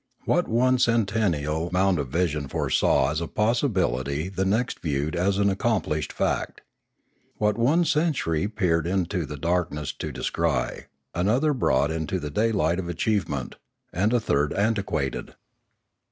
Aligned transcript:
What 0.25 0.47
one 0.47 0.79
centennial 0.79 1.69
mount 1.71 1.99
of 1.99 2.07
vision 2.07 2.47
foresaw 2.47 3.11
as 3.11 3.21
a 3.21 3.27
possibility 3.27 4.29
the 4.29 4.45
next 4.45 4.79
viewed 4.79 5.15
as 5.15 5.37
an 5.37 5.47
accomplished 5.47 6.11
fact. 6.11 6.61
What 7.37 7.55
one 7.55 7.85
century 7.85 8.47
peered 8.47 8.87
into 8.87 9.27
the 9.27 9.37
darkness 9.37 9.93
to 9.93 10.11
descry, 10.11 10.87
another 11.13 11.53
brought 11.53 11.91
into 11.91 12.19
the 12.19 12.31
daylight 12.31 12.79
of 12.79 12.89
achievement, 12.89 13.57
and 13.93 14.11
a 14.11 14.19
third 14.19 14.53
antiquated. 14.53 15.35